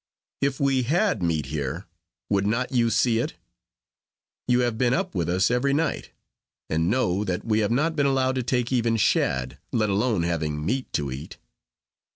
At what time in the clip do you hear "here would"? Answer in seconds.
1.45-2.47